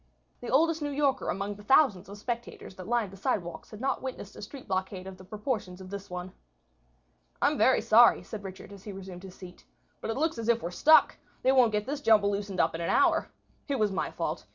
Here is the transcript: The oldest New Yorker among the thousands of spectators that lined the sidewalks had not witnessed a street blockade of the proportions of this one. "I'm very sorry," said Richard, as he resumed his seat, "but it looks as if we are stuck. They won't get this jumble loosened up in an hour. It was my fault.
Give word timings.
The 0.39 0.49
oldest 0.49 0.81
New 0.81 0.89
Yorker 0.89 1.29
among 1.29 1.53
the 1.53 1.63
thousands 1.63 2.09
of 2.09 2.17
spectators 2.17 2.73
that 2.75 2.87
lined 2.87 3.11
the 3.11 3.17
sidewalks 3.17 3.69
had 3.69 3.79
not 3.79 4.01
witnessed 4.01 4.35
a 4.35 4.41
street 4.41 4.67
blockade 4.67 5.05
of 5.05 5.15
the 5.15 5.23
proportions 5.23 5.79
of 5.79 5.91
this 5.91 6.09
one. 6.09 6.33
"I'm 7.39 7.55
very 7.55 7.81
sorry," 7.81 8.23
said 8.23 8.43
Richard, 8.43 8.73
as 8.73 8.83
he 8.83 8.91
resumed 8.93 9.21
his 9.21 9.35
seat, 9.35 9.63
"but 10.01 10.09
it 10.09 10.17
looks 10.17 10.39
as 10.39 10.49
if 10.49 10.63
we 10.63 10.69
are 10.69 10.71
stuck. 10.71 11.17
They 11.43 11.51
won't 11.51 11.71
get 11.71 11.85
this 11.85 12.01
jumble 12.01 12.31
loosened 12.31 12.59
up 12.59 12.73
in 12.73 12.81
an 12.81 12.89
hour. 12.89 13.29
It 13.67 13.77
was 13.77 13.91
my 13.91 14.09
fault. 14.09 14.47